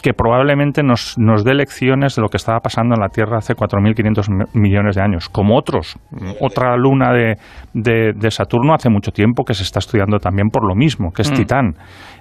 que 0.03 0.13
probablemente 0.13 0.83
nos, 0.83 1.17
nos 1.17 1.45
dé 1.45 1.55
lecciones 1.55 2.17
de 2.17 2.23
lo 2.23 2.29
que 2.29 2.37
estaba 2.37 2.59
pasando 2.59 2.95
en 2.95 3.01
la 3.01 3.09
Tierra 3.09 3.39
hace 3.39 3.55
4.500 3.55 4.49
millones 4.55 4.97
de 4.97 5.03
años, 5.03 5.29
como 5.29 5.57
otros. 5.57 5.97
Otra 6.41 6.77
luna 6.77 7.13
de, 7.13 7.37
de, 7.73 8.31
Saturno 8.31 8.75
hace 8.75 8.91
mucho 8.91 9.13
tiempo 9.13 9.45
que 9.45 9.55
se 9.55 9.63
está 9.63 9.79
estudiando 9.79 10.19
también 10.19 10.49
por 10.49 10.67
lo 10.67 10.75
mismo, 10.75 11.13
que 11.13 11.23
es 11.23 11.31
mm. 11.31 11.35
Titán. 11.35 11.75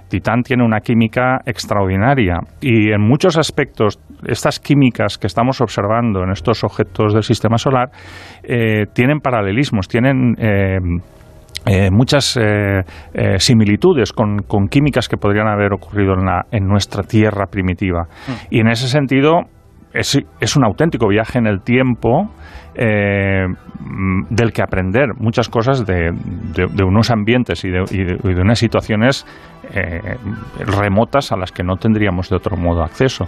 Titán 0.08 0.42
tiene 0.42 0.64
una 0.64 0.80
química 0.80 1.40
extraordinaria 1.44 2.38
y 2.60 2.92
en 2.92 3.00
muchos 3.00 3.36
aspectos 3.38 3.98
estas 4.26 4.60
químicas 4.60 5.18
que 5.18 5.26
estamos 5.26 5.60
observando 5.60 6.22
en 6.22 6.30
estos 6.30 6.64
objetos 6.64 7.14
del 7.14 7.22
sistema 7.22 7.56
solar 7.56 7.88
eh, 8.42 8.84
tienen 8.94 9.20
paralelismos, 9.20 9.88
tienen 9.88 10.34
eh, 10.38 10.78
eh, 11.66 11.90
muchas 11.90 12.36
eh, 12.36 12.82
eh, 13.14 13.38
similitudes 13.38 14.12
con, 14.12 14.68
químicas 14.68 15.08
que 15.08 15.16
podrían 15.16 15.46
haber 15.46 15.72
ocurrido 15.72 16.14
en, 16.14 16.24
la, 16.24 16.46
en 16.50 16.66
nuestra 16.66 17.02
Tierra 17.02 17.46
primitiva. 17.46 18.08
Mm. 18.26 18.32
Y 18.50 18.60
en 18.60 18.68
ese 18.68 18.88
sentido 18.88 19.42
es, 19.92 20.18
es, 20.40 20.56
un 20.56 20.64
auténtico 20.64 21.08
viaje 21.08 21.38
en 21.38 21.46
el 21.46 21.62
tiempo 21.62 22.30
del 22.74 24.52
que 24.52 24.62
aprender 24.62 25.08
muchas 25.18 25.48
cosas 25.48 25.84
de, 25.84 26.10
de, 26.12 26.84
unos 26.84 27.10
ambientes 27.10 27.64
y 27.64 27.70
de, 27.70 27.84
y 27.90 28.34
de 28.34 28.40
unas 28.40 28.58
situaciones 28.58 29.26
eh, 29.74 30.16
remotas 30.58 31.32
a 31.32 31.36
las 31.36 31.52
que 31.52 31.62
no 31.62 31.76
tendríamos 31.76 32.28
de 32.28 32.36
otro 32.36 32.56
modo 32.56 32.82
acceso. 32.82 33.26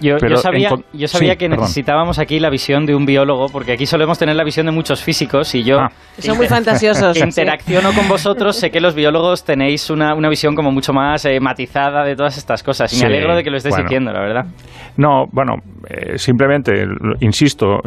Yo, 0.00 0.18
sabía, 0.36 0.70
yo 0.92 1.08
sabía 1.08 1.36
que 1.36 1.48
necesitábamos 1.48 2.18
aquí 2.18 2.40
la 2.40 2.50
visión 2.50 2.86
de 2.86 2.94
un 2.94 3.06
biólogo, 3.06 3.46
porque 3.52 3.72
aquí 3.72 3.86
solemos 3.86 4.18
tener 4.18 4.36
la 4.36 4.44
visión 4.44 4.66
de 4.66 4.72
muchos 4.72 5.02
físicos 5.02 5.54
y 5.54 5.62
yo... 5.62 5.78
Ah. 5.78 5.88
Son 6.18 6.36
muy 6.36 6.48
fantasiosos. 6.48 7.16
interacciono 7.24 7.92
con 7.92 8.08
vosotros, 8.08 8.56
sé 8.56 8.70
que 8.70 8.80
los 8.80 8.94
biólogos 8.94 9.44
tenéis 9.44 9.88
una, 9.88 10.14
una 10.14 10.28
visión 10.28 10.54
como 10.54 10.70
mucho 10.70 10.92
más 10.92 11.24
eh, 11.24 11.38
matizada 11.40 12.04
de 12.04 12.16
todas 12.16 12.36
estas 12.36 12.62
cosas 12.62 12.92
y 12.92 13.00
me 13.00 13.06
alegro 13.06 13.36
de 13.36 13.42
que 13.42 13.50
lo 13.50 13.56
estés 13.56 13.76
diciendo, 13.76 14.12
la 14.12 14.20
verdad. 14.20 14.46
No, 14.96 15.26
bueno, 15.30 15.56
eh, 15.88 16.16
simplemente, 16.16 16.72
insisto, 17.20 17.80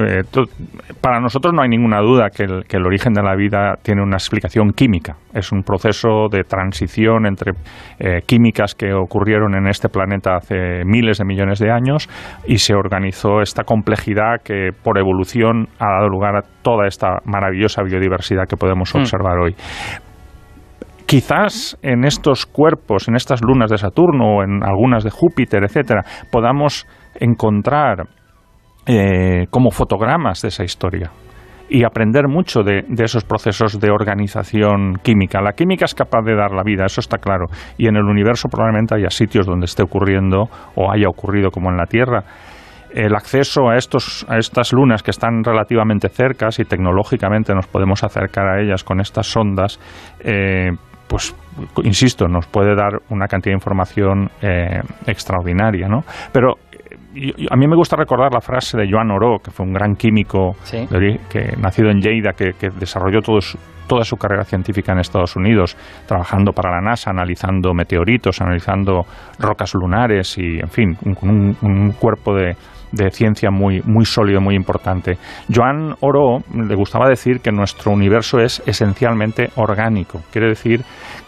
para 1.01 1.19
nosotros 1.19 1.53
no 1.53 1.61
hay 1.61 1.69
ninguna 1.69 2.01
duda 2.01 2.29
que 2.29 2.43
el, 2.43 2.65
que 2.65 2.77
el 2.77 2.85
origen 2.85 3.13
de 3.13 3.23
la 3.23 3.35
vida 3.35 3.75
tiene 3.81 4.01
una 4.03 4.17
explicación 4.17 4.71
química. 4.73 5.15
Es 5.33 5.51
un 5.51 5.63
proceso 5.63 6.27
de 6.29 6.43
transición 6.43 7.25
entre 7.25 7.53
eh, 7.99 8.21
químicas 8.25 8.75
que 8.75 8.93
ocurrieron 8.93 9.55
en 9.55 9.67
este 9.67 9.89
planeta 9.89 10.35
hace 10.35 10.83
miles 10.85 11.17
de 11.17 11.25
millones 11.25 11.59
de 11.59 11.71
años 11.71 12.07
y 12.45 12.57
se 12.57 12.73
organizó 12.75 13.41
esta 13.41 13.63
complejidad 13.63 14.41
que 14.43 14.69
por 14.83 14.97
evolución 14.97 15.67
ha 15.79 15.91
dado 15.93 16.09
lugar 16.09 16.35
a 16.35 16.41
toda 16.61 16.87
esta 16.87 17.19
maravillosa 17.25 17.83
biodiversidad 17.83 18.47
que 18.47 18.57
podemos 18.57 18.93
mm. 18.93 18.97
observar 18.97 19.37
hoy 19.39 19.55
quizás 21.09 21.75
en 21.81 22.05
estos 22.05 22.45
cuerpos, 22.45 23.07
en 23.07 23.15
estas 23.15 23.41
lunas 23.41 23.71
de 23.71 23.79
Saturno 23.79 24.25
o 24.25 24.43
en 24.43 24.63
algunas 24.63 25.03
de 25.03 25.09
Júpiter, 25.09 25.63
etcétera, 25.63 26.03
podamos 26.31 26.85
encontrar 27.19 28.07
eh, 28.85 29.47
como 29.49 29.71
fotogramas 29.71 30.43
de 30.43 30.49
esa 30.49 30.63
historia 30.63 31.09
y 31.67 31.83
aprender 31.83 32.27
mucho 32.27 32.61
de, 32.61 32.83
esos 32.99 33.23
procesos 33.23 33.79
de 33.79 33.89
organización 33.89 34.99
química. 35.01 35.41
La 35.41 35.53
química 35.53 35.85
es 35.85 35.95
capaz 35.95 36.21
de 36.21 36.35
dar 36.35 36.51
la 36.51 36.61
vida, 36.63 36.85
eso 36.85 37.01
está 37.01 37.17
claro. 37.17 37.47
Y 37.75 37.87
en 37.87 37.95
el 37.95 38.03
universo 38.03 38.47
probablemente 38.47 38.93
haya 38.93 39.09
sitios 39.09 39.47
donde 39.47 39.65
esté 39.65 39.81
ocurriendo 39.81 40.43
o 40.75 40.91
haya 40.91 41.07
ocurrido 41.07 41.49
como 41.49 41.71
en 41.71 41.77
la 41.77 41.87
Tierra. 41.87 42.23
El 42.93 43.15
acceso 43.15 43.67
a, 43.69 43.77
estos, 43.77 44.27
a 44.29 44.37
estas 44.37 44.73
lunas 44.73 45.01
que 45.01 45.11
están 45.11 45.43
relativamente 45.43 46.09
cercas 46.09 46.59
y 46.59 46.65
tecnológicamente 46.65 47.53
nos 47.55 47.65
podemos 47.65 48.03
acercar 48.03 48.47
a 48.47 48.61
ellas 48.61 48.83
con 48.83 48.99
estas 48.99 49.27
sondas, 49.27 49.79
eh, 50.23 50.69
pues 51.09 51.35
insisto, 51.83 52.27
nos 52.27 52.45
puede 52.45 52.75
dar 52.75 53.01
una 53.09 53.27
cantidad 53.27 53.51
de 53.51 53.57
información 53.57 54.29
eh, 54.41 54.79
extraordinaria, 55.07 55.87
¿no? 55.87 56.01
Pero 56.31 56.53
a 57.49 57.55
mí 57.57 57.67
me 57.67 57.75
gusta 57.75 57.95
recordar 57.95 58.31
la 58.31 58.39
frase 58.39 58.77
de 58.77 58.87
Joan 58.89 59.09
Oro, 59.09 59.39
que 59.43 59.49
fue 59.49 59.65
un 59.65 59.73
gran 59.73 59.95
químico 59.95 60.55
que 60.69 61.55
nacido 61.57 61.89
en 61.89 61.99
Lleida, 61.99 62.33
que, 62.33 62.53
desarrolló 62.79 63.19
toda 63.21 64.03
su 64.03 64.15
carrera 64.15 64.43
científica 64.43 64.93
en 64.93 64.99
Estados 64.99 65.35
Unidos, 65.35 65.75
trabajando 66.07 66.53
para 66.53 66.69
la 66.69 66.81
NASA, 66.81 67.09
analizando 67.09 67.73
meteoritos, 67.73 68.39
analizando 68.41 69.01
rocas 69.39 69.73
lunares 69.73 70.37
y, 70.37 70.59
en 70.59 70.69
fin, 70.69 70.97
un, 71.03 71.57
un, 71.61 71.91
cuerpo 71.93 72.35
de, 72.35 72.55
de 72.91 73.11
ciencia 73.11 73.49
muy, 73.51 73.81
muy 73.81 74.05
sólido, 74.05 74.41
muy 74.41 74.55
importante. 74.55 75.17
Joan 75.53 75.95
Oro 76.01 76.39
le 76.53 76.75
gustaba 76.75 77.07
decir 77.07 77.39
que 77.41 77.51
nuestro 77.51 77.91
universo 77.91 78.39
es 78.39 78.61
esencialmente 78.65 79.49
orgánico. 79.55 80.21
Quiere 80.31 80.49
decir 80.49 80.81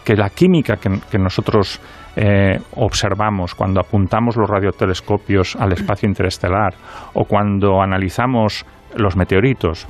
que 0.04 0.14
la 0.16 0.30
química 0.30 0.76
que, 0.76 1.18
nosotros 1.18 1.80
eh, 2.16 2.58
observamos, 2.76 3.54
cuando 3.54 3.80
apuntamos 3.80 4.36
los 4.36 4.48
radiotelescopios 4.48 5.56
al 5.56 5.72
espacio 5.72 6.08
interestelar 6.08 6.74
o 7.14 7.24
cuando 7.24 7.80
analizamos 7.80 8.64
los 8.96 9.16
meteoritos. 9.16 9.86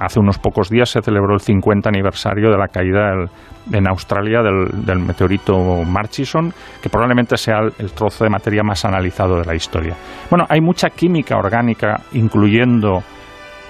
Hace 0.00 0.20
unos 0.20 0.38
pocos 0.38 0.68
días 0.68 0.90
se 0.90 1.02
celebró 1.02 1.34
el 1.34 1.40
50 1.40 1.88
aniversario 1.88 2.50
de 2.50 2.58
la 2.58 2.68
caída 2.68 3.14
en 3.72 3.88
Australia 3.88 4.40
del, 4.42 4.98
meteorito 4.98 5.56
Murchison, 5.84 6.52
que 6.82 6.88
probablemente 6.88 7.36
sea 7.36 7.60
el, 7.60 7.92
trozo 7.92 8.24
de 8.24 8.30
materia 8.30 8.62
más 8.62 8.84
analizado 8.84 9.38
de 9.38 9.44
la 9.44 9.54
historia. 9.54 9.94
Bueno, 10.28 10.46
hay 10.48 10.60
mucha 10.60 10.90
química 10.90 11.36
orgánica, 11.36 12.00
incluyendo, 12.12 13.02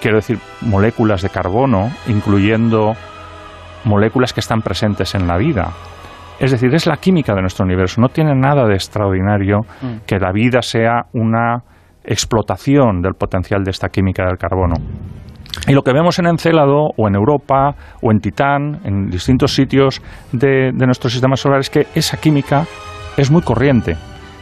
quiero 0.01 0.17
decir, 0.17 0.39
moléculas 0.63 1.23
de 1.23 1.31
carbono, 1.31 1.91
incluyendo 2.07 2.95
moléculas 3.85 4.33
que 4.33 4.41
están 4.41 4.61
presentes 4.63 5.15
en 5.15 5.27
la 5.27 5.37
vida. 5.37 5.73
Es 6.39 6.53
decir, 6.53 6.75
es 6.75 6.87
la 6.87 6.97
química 6.97 7.35
de 7.35 7.43
nuestro 7.43 7.67
universo. 7.67 8.01
No 8.01 8.09
tiene 8.09 8.35
nada 8.35 8.67
de 8.67 8.75
extraordinario 8.75 9.61
mm. 9.83 10.07
que 10.07 10.19
la 10.19 10.33
vida 10.33 10.63
sea 10.63 11.03
una 11.13 11.63
explotación 12.05 13.03
del 13.03 13.15
potencial 13.15 13.63
de 13.65 13.71
esta 13.71 13.89
química 13.89 14.25
del 14.27 14.39
carbono. 14.39 14.75
Y 15.67 15.73
lo 15.73 15.83
que 15.83 15.93
vemos 15.93 16.19
en 16.19 16.27
Encélado 16.27 16.91
o 16.97 17.09
en 17.09 17.15
Europa 17.15 17.75
o 18.01 18.11
en 18.11 18.21
Titán, 18.21 18.81
en 18.85 19.11
distintos 19.11 19.55
sitios 19.55 20.01
de, 20.33 20.73
nuestro 20.73 21.11
sistema 21.11 21.37
solar, 21.37 21.61
es 21.61 21.71
que 21.71 21.87
esa 21.95 22.17
química 22.17 22.67
es 23.17 23.31
muy 23.31 23.43
corriente 23.43 23.97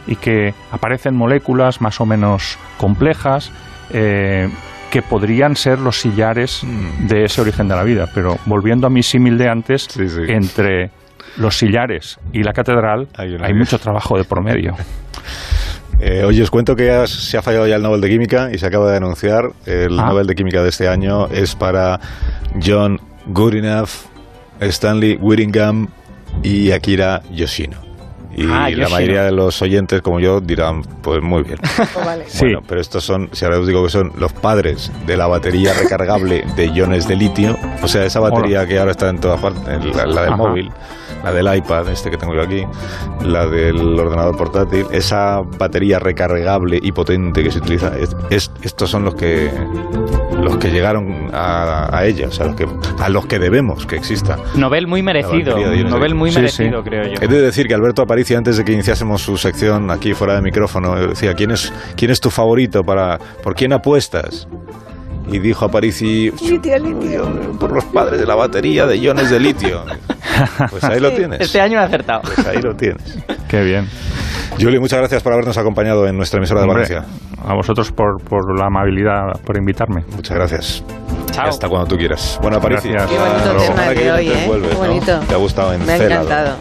y 0.07 0.15
que 0.15 0.53
aparecen 0.71 1.15
moléculas 1.15 1.81
más 1.81 1.99
o 1.99 2.05
menos 2.05 2.57
complejas 2.77 3.51
eh, 3.91 4.47
que 4.91 5.01
podrían 5.01 5.55
ser 5.55 5.79
los 5.79 5.99
sillares 5.99 6.65
de 7.07 7.25
ese 7.25 7.41
origen 7.41 7.67
de 7.67 7.75
la 7.75 7.83
vida. 7.83 8.05
Pero 8.13 8.37
volviendo 8.45 8.87
a 8.87 8.89
mi 8.89 9.03
símil 9.03 9.37
de 9.37 9.49
antes, 9.49 9.87
entre 10.27 10.89
los 11.37 11.57
sillares 11.57 12.19
y 12.33 12.43
la 12.43 12.53
catedral, 12.53 13.07
hay, 13.15 13.53
mucho 13.53 13.77
trabajo 13.77 14.17
de 14.17 14.23
promedio. 14.23 14.75
Eh, 16.01 16.23
oye, 16.23 16.41
os 16.41 16.49
cuento 16.49 16.75
que 16.75 17.07
se 17.07 17.37
ha 17.37 17.41
fallado 17.41 17.67
ya 17.67 17.75
el 17.75 17.83
Nobel 17.83 17.99
de 17.99 18.09
Química 18.09 18.49
y 18.53 18.57
se 18.57 18.65
acaba 18.65 18.89
de 18.89 18.97
anunciar. 18.97 19.51
El 19.65 19.99
ah. 19.99 20.07
Nobel 20.07 20.27
de 20.27 20.35
Química 20.35 20.63
de 20.63 20.69
este 20.69 20.87
año 20.87 21.27
es 21.27 21.55
para 21.55 21.99
John 22.65 22.99
Goodenough, 23.27 23.89
Stanley 24.61 25.17
Whittingham 25.17 25.87
y 26.41 26.71
Akira 26.71 27.21
Yoshino. 27.31 27.88
Y 28.35 28.45
ah, 28.45 28.69
la 28.69 28.89
mayoría 28.89 29.23
de 29.23 29.31
los 29.31 29.61
oyentes, 29.61 30.01
como 30.01 30.19
yo, 30.19 30.39
dirán, 30.39 30.83
pues 31.01 31.21
muy 31.21 31.43
bien. 31.43 31.57
Oh, 31.95 32.03
bueno, 32.03 32.59
pero 32.67 32.79
estos 32.79 33.03
son, 33.03 33.29
si 33.31 33.45
ahora 33.45 33.59
os 33.59 33.67
digo 33.67 33.83
que 33.83 33.89
son 33.89 34.11
los 34.17 34.31
padres 34.31 34.91
de 35.05 35.17
la 35.17 35.27
batería 35.27 35.73
recargable 35.73 36.45
de 36.55 36.67
iones 36.67 37.07
de 37.07 37.15
litio, 37.15 37.57
o 37.81 37.87
sea, 37.87 38.05
esa 38.05 38.19
batería 38.19 38.65
que 38.67 38.79
ahora 38.79 38.91
está 38.91 39.09
en 39.09 39.19
todas 39.19 39.41
partes, 39.41 39.95
la, 39.95 40.23
del 40.23 40.35
móvil 40.35 40.71
la 41.23 41.31
del 41.31 41.55
iPad, 41.57 41.89
este 41.89 42.09
que 42.09 42.17
tengo 42.17 42.33
yo 42.33 42.41
aquí, 42.41 42.65
la 43.23 43.45
del 43.47 43.99
ordenador 43.99 44.37
portátil, 44.37 44.85
esa 44.91 45.41
batería 45.57 45.99
recargable 45.99 46.79
y 46.81 46.91
potente 46.91 47.43
que 47.43 47.51
se 47.51 47.59
utiliza, 47.59 47.91
es, 48.29 48.51
estos 48.61 48.89
son 48.89 49.05
los 49.05 49.15
que 49.15 49.51
los 50.41 50.57
que 50.57 50.69
llegaron 50.71 51.29
a, 51.33 51.95
a 51.95 52.05
ella, 52.05 52.27
o 52.27 52.31
sea, 52.31 52.47
los 52.47 52.55
que, 52.55 52.67
a 52.99 53.09
los 53.09 53.25
que 53.25 53.39
debemos 53.39 53.85
que 53.85 53.95
exista. 53.95 54.37
Nobel 54.55 54.87
muy 54.87 55.01
merecido. 55.03 55.57
Nobel 55.85 56.15
muy 56.15 56.31
Sí, 56.31 56.37
merecido, 56.39 56.81
sí. 56.83 56.89
creo 56.89 57.03
yo. 57.07 57.13
He 57.21 57.27
de 57.27 57.41
decir 57.41 57.67
que 57.67 57.73
Alberto 57.73 58.01
Aparici, 58.01 58.35
antes 58.35 58.57
de 58.57 58.63
que 58.65 58.71
iniciásemos 58.71 59.21
su 59.21 59.37
sección 59.37 59.91
aquí 59.91 60.13
fuera 60.13 60.35
de 60.35 60.41
micrófono, 60.41 60.95
decía, 60.95 61.33
¿quién 61.33 61.51
es, 61.51 61.73
quién 61.95 62.11
es 62.11 62.19
tu 62.19 62.29
favorito? 62.29 62.83
para 62.83 63.17
¿Por 63.43 63.55
quién 63.55 63.73
apuestas? 63.73 64.47
Y 65.31 65.37
dijo 65.39 65.65
Aparici, 65.65 66.31
Litio, 66.41 66.77
litio. 66.79 67.57
por 67.59 67.71
los 67.71 67.83
padres 67.85 68.19
de 68.19 68.25
la 68.25 68.33
batería 68.33 68.87
de 68.87 68.97
iones 68.97 69.29
de 69.29 69.39
litio. 69.39 69.83
Pues 70.69 70.83
ahí 70.85 71.01
lo 71.01 71.11
tienes. 71.11 71.41
Este 71.41 71.59
año 71.59 71.79
he 71.79 71.83
acertado. 71.83 72.21
Pues 72.21 72.47
ahí 72.47 72.61
lo 72.61 72.73
tienes. 72.73 73.17
Qué 73.49 73.61
bien. 73.61 73.89
Julie, 74.57 74.79
muchas 74.79 74.99
gracias 74.99 75.21
por 75.23 75.33
habernos 75.33 75.57
acompañado 75.57 76.07
en 76.07 76.15
nuestra 76.17 76.37
emisora 76.37 76.61
de 76.61 76.67
Hombre, 76.67 76.83
Valencia. 76.89 77.05
a 77.45 77.53
vosotros 77.55 77.91
por, 77.91 78.21
por 78.23 78.57
la 78.57 78.67
amabilidad, 78.67 79.39
por 79.45 79.57
invitarme. 79.57 80.03
Muchas 80.15 80.35
gracias. 80.35 80.83
Chao. 81.31 81.47
Hasta 81.47 81.69
cuando 81.69 81.87
tú 81.87 81.95
quieras. 81.97 82.39
Bueno, 82.41 82.57
Aparici. 82.57 82.89
Gracias. 82.89 83.11
Qué 83.11 83.17
bonito 83.17 83.73
tema 83.73 83.89
de 83.89 84.11
hoy, 84.11 84.27
te 84.27 84.33
¿eh? 84.43 84.47
vuelves, 84.47 84.69
Qué 84.69 84.75
¿no? 84.75 84.79
bonito. 84.87 85.19
Te 85.27 85.33
ha 85.33 85.37
gustado 85.37 85.77
Me 85.79 85.93
ha 85.93 85.97
encantado. 85.97 86.55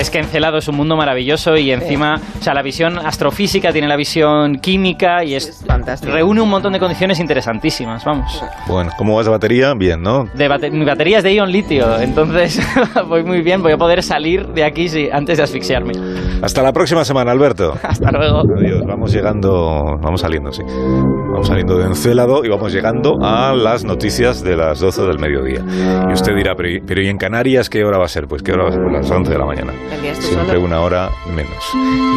Es 0.00 0.08
que 0.10 0.18
Encelado 0.18 0.58
es 0.58 0.66
un 0.68 0.76
mundo 0.76 0.96
maravilloso 0.96 1.56
y 1.56 1.70
encima, 1.72 2.16
o 2.38 2.42
sea, 2.42 2.54
la 2.54 2.62
visión 2.62 2.98
astrofísica 2.98 3.70
tiene 3.72 3.86
la 3.86 3.96
visión 3.96 4.54
química 4.56 5.22
y 5.24 5.34
es, 5.34 5.48
Es 5.48 5.64
fantástico. 5.66 6.12
reúne 6.12 6.40
un 6.40 6.48
montón 6.48 6.72
de 6.72 6.78
condiciones 6.78 7.20
interesantísimas, 7.20 8.04
vamos. 8.04 8.42
Bueno, 8.66 8.90
¿cómo 8.96 9.16
vas 9.16 9.26
de 9.26 9.32
batería? 9.32 9.74
Bien, 9.76 10.00
¿no? 10.00 10.24
De 10.34 10.48
bate- 10.48 10.70
mi 10.70 10.84
batería 10.84 11.18
es 11.18 11.24
de 11.24 11.34
ion 11.34 11.50
litio, 11.52 12.00
entonces 12.00 12.60
voy 13.08 13.22
muy 13.24 13.42
bien, 13.42 13.62
voy 13.62 13.72
a 13.72 13.76
poder 13.76 14.02
salir 14.02 14.46
de 14.48 14.64
aquí 14.64 14.88
sí, 14.88 15.08
antes 15.12 15.36
de 15.36 15.44
asfixiarme. 15.44 15.92
Hasta 16.42 16.62
la 16.62 16.72
próxima 16.72 17.04
semana, 17.04 17.32
Alberto. 17.32 17.74
Hasta 17.82 18.10
luego. 18.10 18.42
Adiós, 18.58 18.82
vamos 18.86 19.12
llegando, 19.12 19.82
vamos 20.00 20.20
saliendo, 20.22 20.50
sí. 20.50 20.62
Vamos 21.32 21.46
saliendo 21.46 21.78
de 21.78 21.86
Encélado 21.86 22.44
y 22.44 22.48
vamos 22.48 22.72
llegando 22.72 23.16
a 23.22 23.54
las 23.54 23.84
noticias 23.84 24.42
de 24.42 24.56
las 24.56 24.80
12 24.80 25.02
del 25.02 25.18
mediodía. 25.18 25.64
Y 26.08 26.12
usted 26.12 26.34
dirá, 26.34 26.54
pero, 26.56 26.68
¿y- 26.68 26.80
pero 26.80 27.00
¿y 27.02 27.08
en 27.08 27.16
Canarias 27.18 27.70
qué 27.70 27.84
hora 27.84 27.98
va 27.98 28.04
a 28.04 28.08
ser? 28.08 28.26
Pues 28.26 28.42
qué 28.42 28.52
hora 28.52 28.64
va 28.64 28.68
a 28.70 28.72
ser, 28.72 28.82
pues 28.82 28.92
las 28.94 29.10
11 29.10 29.32
de 29.32 29.38
la 29.38 29.46
mañana. 29.46 29.72
¿Vendrías 29.90 30.18
tú 30.18 30.26
Siempre 30.26 30.48
solo? 30.56 30.60
una 30.64 30.80
hora 30.80 31.08
menos. 31.34 31.72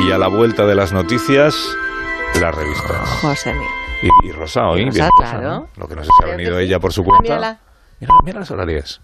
Y 0.08 0.12
a 0.12 0.18
la 0.18 0.28
vuelta 0.28 0.66
de 0.66 0.76
las 0.76 0.92
noticias, 0.94 1.56
las 2.42 2.56
revistas. 2.56 3.08
José. 3.22 3.54
Y, 4.02 4.28
y 4.28 4.32
Rosa 4.32 4.68
hoy, 4.68 4.86
Rosa, 4.86 4.92
bien, 5.00 5.10
claro. 5.18 5.42
¿no? 5.42 5.68
Lo 5.78 5.88
que 5.88 5.96
no 5.96 6.04
sé 6.04 6.10
si 6.20 6.24
ha 6.30 6.36
venido 6.36 6.58
ella 6.60 6.80
por 6.80 6.92
su 6.92 7.04
cuenta. 7.04 7.22
Mírala. 7.24 7.60
Mira, 8.02 8.14
mira 8.26 8.40
las 8.40 8.52
horarias. 8.52 9.02